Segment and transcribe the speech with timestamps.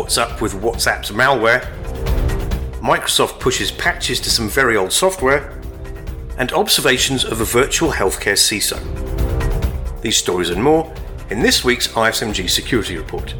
[0.00, 1.60] What's up with WhatsApp's malware?
[2.80, 5.60] Microsoft pushes patches to some very old software,
[6.38, 8.80] and observations of a virtual healthcare CISO.
[10.00, 10.90] These stories and more
[11.28, 13.32] in this week's ISMG Security Report.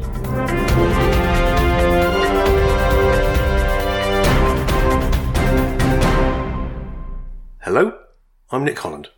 [7.61, 7.97] Hello,
[8.51, 9.09] I'm Nick Holland.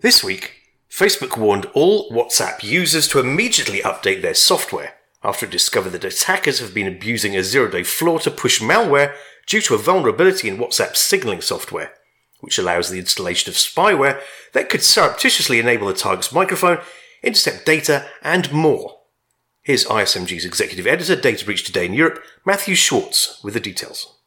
[0.00, 0.54] This week,
[0.90, 6.60] Facebook warned all WhatsApp users to immediately update their software after it discovered that attackers
[6.60, 9.14] have been abusing a zero day flaw to push malware
[9.46, 11.92] due to a vulnerability in WhatsApp's signaling software,
[12.40, 14.20] which allows the installation of spyware
[14.52, 16.78] that could surreptitiously enable the target's microphone,
[17.22, 18.98] intercept data, and more.
[19.62, 24.18] Here's ISMG's executive editor, Data Breach Today in Europe, Mathew Schwartz, with the details.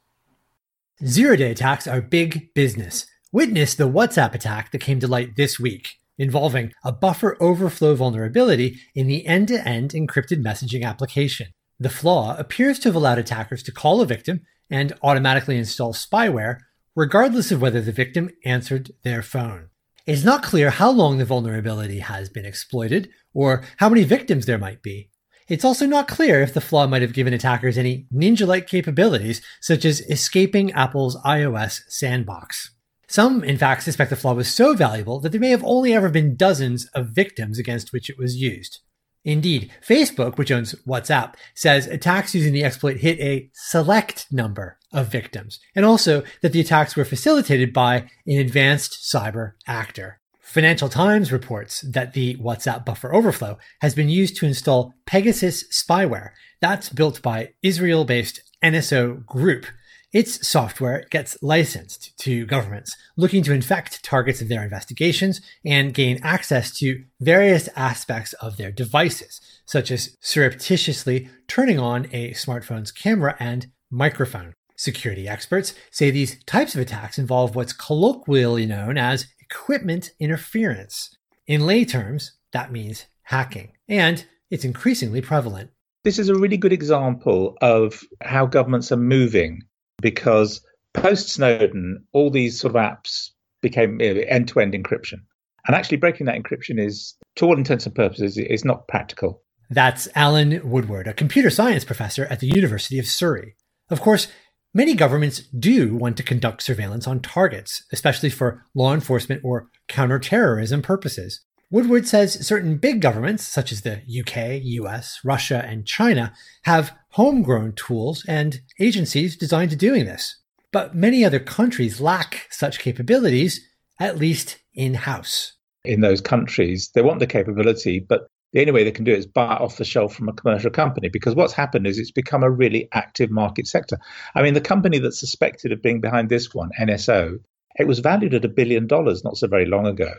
[1.05, 3.07] Zero day attacks are big business.
[3.31, 8.79] Witness the WhatsApp attack that came to light this week involving a buffer overflow vulnerability
[8.93, 11.47] in the end to end encrypted messaging application.
[11.79, 16.59] The flaw appears to have allowed attackers to call a victim and automatically install spyware,
[16.95, 19.69] regardless of whether the victim answered their phone.
[20.05, 24.59] It's not clear how long the vulnerability has been exploited or how many victims there
[24.59, 25.09] might be.
[25.47, 29.41] It's also not clear if the flaw might have given attackers any ninja like capabilities,
[29.59, 32.75] such as escaping Apple's iOS sandbox.
[33.11, 36.07] Some, in fact, suspect the flaw was so valuable that there may have only ever
[36.07, 38.79] been dozens of victims against which it was used.
[39.25, 45.11] Indeed, Facebook, which owns WhatsApp, says attacks using the exploit hit a select number of
[45.11, 50.21] victims, and also that the attacks were facilitated by an advanced cyber actor.
[50.39, 56.29] Financial Times reports that the WhatsApp buffer overflow has been used to install Pegasus spyware.
[56.61, 59.65] That's built by Israel based NSO Group,
[60.13, 66.19] its software gets licensed to governments looking to infect targets of their investigations and gain
[66.21, 73.35] access to various aspects of their devices, such as surreptitiously turning on a smartphone's camera
[73.39, 74.53] and microphone.
[74.75, 81.15] Security experts say these types of attacks involve what's colloquially known as equipment interference.
[81.47, 85.69] In lay terms, that means hacking, and it's increasingly prevalent.
[86.03, 89.61] This is a really good example of how governments are moving
[90.01, 90.61] because
[90.93, 93.29] post Snowden, all these sort of apps
[93.61, 95.19] became end to end encryption.
[95.67, 99.43] And actually, breaking that encryption is, to all intents and purposes, is not practical.
[99.69, 103.55] That's Alan Woodward, a computer science professor at the University of Surrey.
[103.89, 104.27] Of course,
[104.73, 110.81] many governments do want to conduct surveillance on targets, especially for law enforcement or counterterrorism
[110.81, 111.41] purposes.
[111.71, 116.33] Woodward says certain big governments, such as the UK, US, Russia, and China,
[116.63, 120.35] have homegrown tools and agencies designed to doing this.
[120.73, 123.65] But many other countries lack such capabilities,
[124.01, 125.53] at least in house.
[125.85, 129.19] In those countries, they want the capability, but the only way they can do it
[129.19, 132.11] is buy it off the shelf from a commercial company because what's happened is it's
[132.11, 133.97] become a really active market sector.
[134.35, 137.39] I mean, the company that's suspected of being behind this one, NSO,
[137.79, 140.11] it was valued at a billion dollars not so very long ago.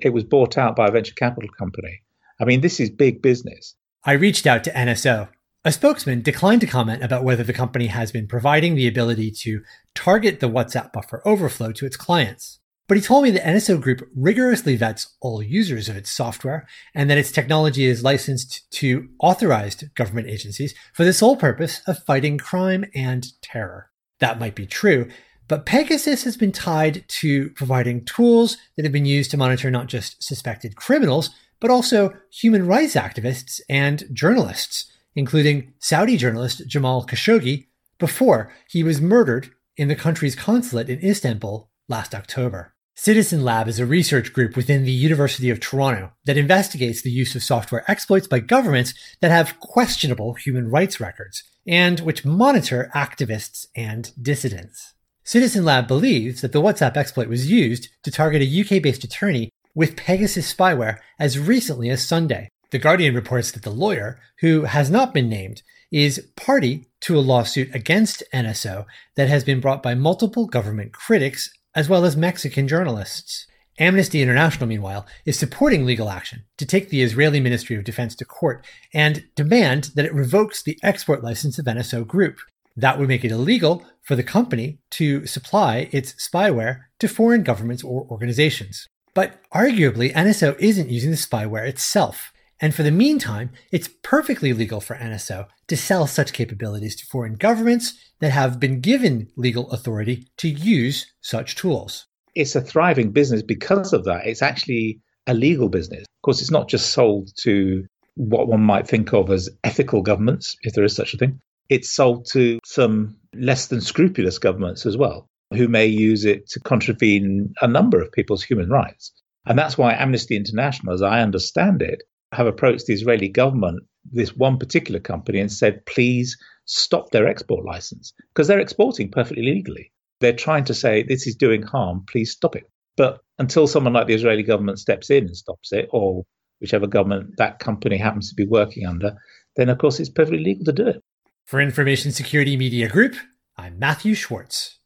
[0.00, 2.02] It was bought out by a venture capital company.
[2.40, 3.74] I mean, this is big business.
[4.04, 5.28] I reached out to NSO.
[5.64, 9.62] A spokesman declined to comment about whether the company has been providing the ability to
[9.94, 12.60] target the WhatsApp buffer overflow to its clients.
[12.88, 17.10] But he told me the NSO Group rigorously vets all users of its software and
[17.10, 22.38] that its technology is licensed to authorized government agencies for the sole purpose of fighting
[22.38, 23.90] crime and terror.
[24.18, 25.08] That might be true,
[25.50, 29.88] but Pegasus has been tied to providing tools that have been used to monitor not
[29.88, 37.66] just suspected criminals, but also human rights activists and journalists, including Saudi journalist Jamal Khashoggi,
[37.98, 42.72] before he was murdered in the country's consulate in Istanbul last October.
[42.94, 47.34] Citizen Lab is a research group within the University of Toronto that investigates the use
[47.34, 53.66] of software exploits by governments that have questionable human rights records and which monitor activists
[53.74, 54.94] and dissidents.
[55.30, 59.48] Citizen Lab believes that the WhatsApp exploit was used to target a UK based attorney
[59.76, 62.48] with Pegasus spyware as recently as Sunday.
[62.72, 65.62] The Guardian reports that the lawyer, who has not been named,
[65.92, 71.48] is party to a lawsuit against NSO that has been brought by multiple government critics
[71.76, 73.46] as well as Mexican journalists.
[73.78, 78.24] Amnesty International, meanwhile, is supporting legal action to take the Israeli Ministry of Defense to
[78.24, 82.40] court and demand that it revokes the export license of NSO Group.
[82.76, 87.84] That would make it illegal for the company to supply its spyware to foreign governments
[87.84, 88.86] or organizations.
[89.14, 92.32] But arguably, NSO isn't using the spyware itself.
[92.60, 97.34] And for the meantime, it's perfectly legal for NSO to sell such capabilities to foreign
[97.34, 102.06] governments that have been given legal authority to use such tools.
[102.34, 104.26] It's a thriving business because of that.
[104.26, 106.02] It's actually a legal business.
[106.02, 107.84] Of course, it's not just sold to
[108.14, 111.40] what one might think of as ethical governments, if there is such a thing.
[111.70, 116.60] It's sold to some less than scrupulous governments as well, who may use it to
[116.60, 119.12] contravene a number of people's human rights.
[119.46, 122.02] And that's why Amnesty International, as I understand it,
[122.32, 127.64] have approached the Israeli government, this one particular company, and said, please stop their export
[127.64, 129.92] license because they're exporting perfectly legally.
[130.20, 132.64] They're trying to say this is doing harm, please stop it.
[132.96, 136.24] But until someone like the Israeli government steps in and stops it, or
[136.60, 139.14] whichever government that company happens to be working under,
[139.56, 141.02] then of course it's perfectly legal to do it.
[141.50, 143.16] For Information Security Media Group,
[143.56, 144.78] I'm Mathew Schwartz.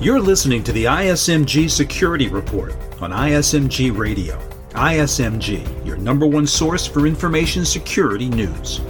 [0.00, 4.38] You're listening to the ISMG Security Report on ISMG Radio.
[4.74, 8.80] ISMG, your number one source for information security news.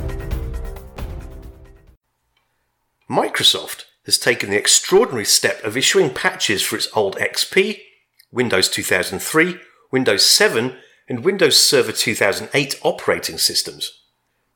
[3.09, 7.79] Microsoft has taken the extraordinary step of issuing patches for its old XP,
[8.31, 9.57] Windows 2003,
[9.91, 10.77] Windows 7,
[11.09, 14.02] and Windows Server 2008 operating systems.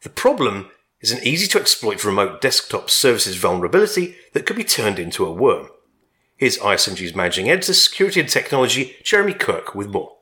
[0.03, 0.71] The problem
[1.01, 5.33] is an easy to exploit remote desktop services vulnerability that could be turned into a
[5.33, 5.69] worm.
[6.37, 10.16] Here's ISMG's managing editor, security and technology, Jeremy Kirk, with more.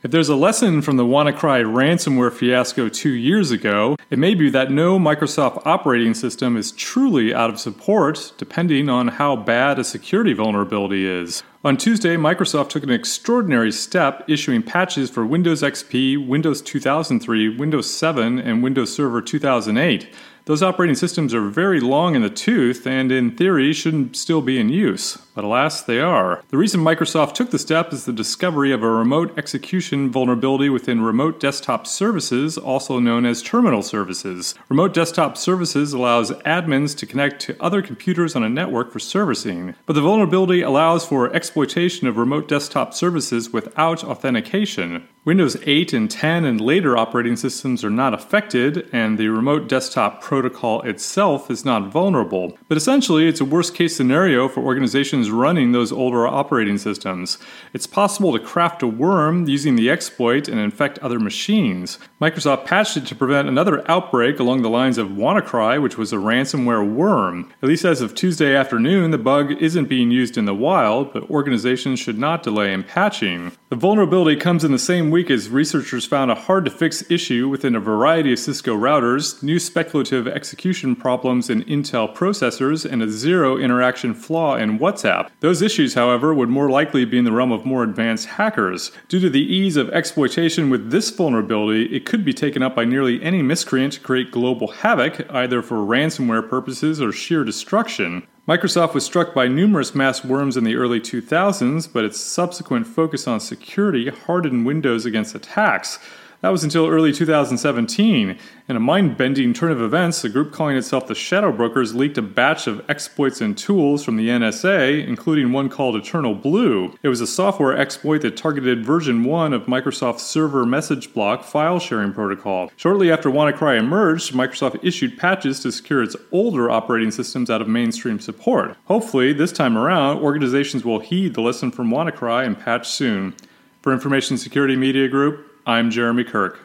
[0.00, 4.48] If there's a lesson from the WannaCry ransomware fiasco two years ago, it may be
[4.48, 9.82] that no Microsoft operating system is truly out of support, depending on how bad a
[9.82, 11.42] security vulnerability is.
[11.64, 17.92] On Tuesday, Microsoft took an extraordinary step issuing patches for Windows XP, Windows 2003, Windows
[17.92, 20.14] 7, and Windows Server 2008.
[20.48, 24.58] Those operating systems are very long in the tooth and, in theory, shouldn't still be
[24.58, 25.18] in use.
[25.34, 26.42] But alas, they are.
[26.48, 31.02] The reason Microsoft took the step is the discovery of a remote execution vulnerability within
[31.02, 34.54] Remote Desktop Services, also known as terminal services.
[34.70, 39.74] Remote Desktop Services allows admins to connect to other computers on a network for servicing.
[39.84, 45.06] But the vulnerability allows for exploitation of remote desktop services without authentication.
[45.28, 50.22] Windows 8 and 10 and later operating systems are not affected, and the remote desktop
[50.22, 52.56] protocol itself is not vulnerable.
[52.66, 57.36] But essentially, it's a worst case scenario for organizations running those older operating systems.
[57.74, 61.98] It's possible to craft a worm using the exploit and infect other machines.
[62.22, 66.16] Microsoft patched it to prevent another outbreak along the lines of WannaCry, which was a
[66.16, 67.52] ransomware worm.
[67.62, 71.28] At least as of Tuesday afternoon, the bug isn't being used in the wild, but
[71.28, 73.52] organizations should not delay in patching.
[73.68, 77.48] The vulnerability comes in the same week as researchers found a hard to fix issue
[77.48, 83.10] within a variety of Cisco routers, new speculative execution problems in Intel processors, and a
[83.10, 85.28] zero interaction flaw in WhatsApp.
[85.40, 88.92] Those issues, however, would more likely be in the realm of more advanced hackers.
[89.08, 92.84] Due to the ease of exploitation with this vulnerability, it could be taken up by
[92.84, 98.24] nearly any miscreant to create global havoc, either for ransomware purposes or sheer destruction.
[98.48, 103.28] Microsoft was struck by numerous mass worms in the early 2000s, but its subsequent focus
[103.28, 105.98] on security hardened Windows against attacks.
[106.40, 108.38] That was until early 2017.
[108.68, 112.16] In a mind bending turn of events, a group calling itself the Shadow Brokers leaked
[112.16, 116.94] a batch of exploits and tools from the NSA, including one called Eternal Blue.
[117.02, 121.80] It was a software exploit that targeted version 1 of Microsoft's server message block file
[121.80, 122.70] sharing protocol.
[122.76, 127.66] Shortly after WannaCry emerged, Microsoft issued patches to secure its older operating systems out of
[127.66, 128.76] mainstream support.
[128.84, 133.34] Hopefully, this time around, organizations will heed the lesson from WannaCry and patch soon.
[133.82, 136.58] For Information Security Media Group, I'm Jeremy Kirk.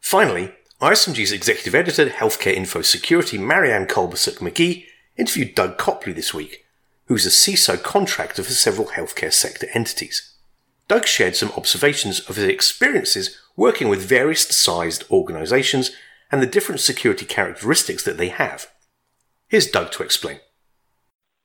[0.00, 4.84] Finally, ISMG's executive editor, Healthcare Info Security, Marianne Kolbasuk McGee,
[5.16, 6.64] interviewed Doug Copley this week,
[7.06, 10.36] who's a CISO contractor for several healthcare sector entities.
[10.86, 15.90] Doug shared some observations of his experiences working with various sized organizations
[16.30, 18.68] and the different security characteristics that they have.
[19.48, 20.38] Here's Doug to explain.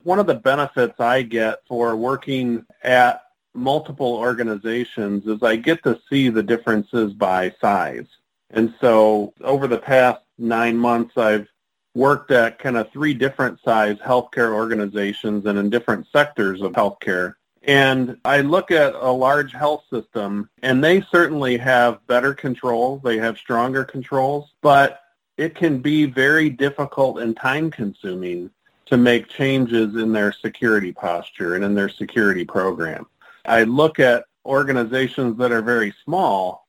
[0.04, 3.22] One of the benefits I get for working at
[3.54, 8.06] multiple organizations is I get to see the differences by size.
[8.50, 11.48] And so over the past nine months, I've
[11.94, 17.34] worked at kind of three different size healthcare organizations and in different sectors of healthcare.
[17.64, 23.02] And I look at a large health system and they certainly have better controls.
[23.02, 25.00] They have stronger controls, but
[25.36, 28.50] it can be very difficult and time consuming
[28.86, 33.06] to make changes in their security posture and in their security program.
[33.48, 36.66] I look at organizations that are very small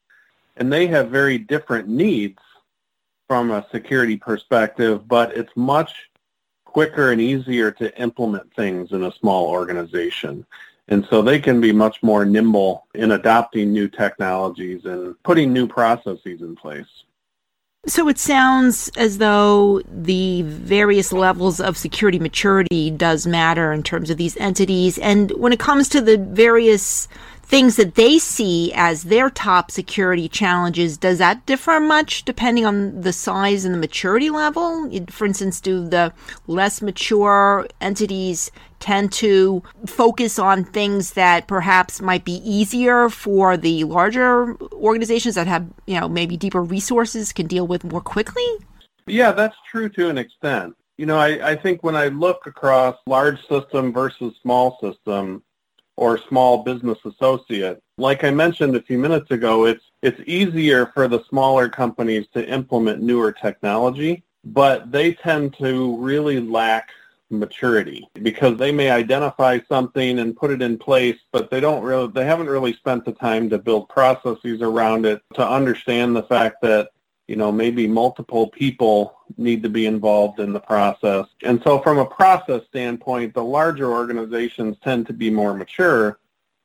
[0.55, 2.39] and they have very different needs
[3.27, 6.09] from a security perspective, but it's much
[6.63, 10.45] quicker and easier to implement things in a small organization.
[10.88, 15.67] And so they can be much more nimble in adopting new technologies and putting new
[15.67, 17.03] processes in place.
[17.89, 24.12] So it sounds as though the various levels of security maturity does matter in terms
[24.12, 25.00] of these entities.
[25.00, 27.08] And when it comes to the various
[27.50, 33.01] things that they see as their top security challenges, does that differ much depending on
[33.01, 34.88] the size and the maturity level?
[35.10, 36.13] For instance, do the
[36.46, 43.84] less mature entities tend to focus on things that perhaps might be easier for the
[43.84, 48.46] larger organizations that have, you know, maybe deeper resources can deal with more quickly?
[49.08, 50.75] Yeah, that's true to an extent.
[50.98, 55.41] You know, I, I think when I look across large system versus small system,
[56.00, 57.84] or small business associate.
[57.98, 62.48] Like I mentioned a few minutes ago, it's it's easier for the smaller companies to
[62.48, 66.91] implement newer technology, but they tend to really lack
[67.29, 72.08] maturity because they may identify something and put it in place, but they don't really
[72.08, 76.62] they haven't really spent the time to build processes around it to understand the fact
[76.62, 76.91] that
[77.29, 81.27] you know, maybe multiple people need to be involved in the process.
[81.43, 86.17] And so from a process standpoint, the larger organizations tend to be more mature,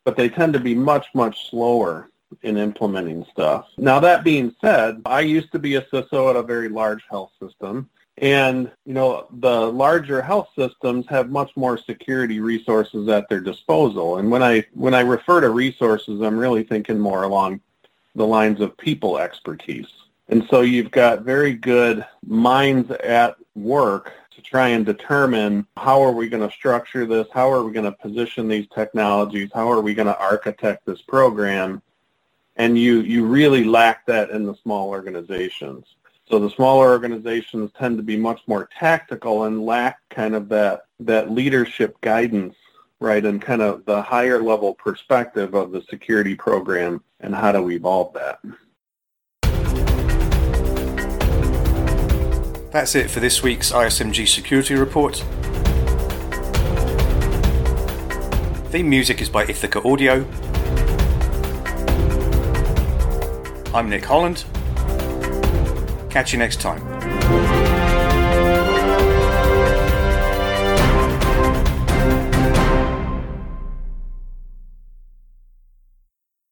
[0.04, 2.09] but they tend to be much, much slower
[2.42, 3.66] in implementing stuff.
[3.76, 7.33] Now that being said, I used to be a CISO at a very large health
[7.38, 7.90] system.
[8.16, 14.16] And, you know, the larger health systems have much more security resources at their disposal.
[14.16, 17.61] And when I when I refer to resources, I'm really thinking more along
[18.14, 19.88] the lines of people expertise.
[20.28, 26.12] And so you've got very good minds at work to try and determine how are
[26.12, 29.81] we going to structure this, how are we going to position these technologies, how are
[29.81, 31.83] we going to architect this program.
[32.57, 35.85] And you, you really lack that in the small organizations.
[36.28, 40.87] So the smaller organizations tend to be much more tactical and lack kind of that,
[41.00, 42.54] that leadership guidance,
[42.99, 47.71] right, and kind of the higher level perspective of the security program and how to
[47.71, 48.40] evolve that.
[52.75, 55.14] That's it for this week's ISMG Security Report.
[58.73, 60.26] Theme music is by Ithaca Audio.
[63.73, 64.45] I'm Nick Holland.
[66.11, 67.74] Catch you next time.